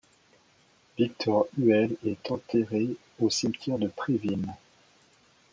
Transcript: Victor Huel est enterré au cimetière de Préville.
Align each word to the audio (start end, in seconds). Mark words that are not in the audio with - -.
Victor 0.97 1.45
Huel 1.59 1.95
est 2.03 2.31
enterré 2.31 2.95
au 3.19 3.29
cimetière 3.29 3.77
de 3.77 3.87
Préville. 3.87 4.47